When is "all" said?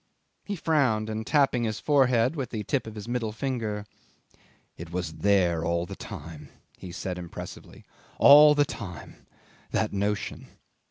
5.63-5.85, 8.17-8.55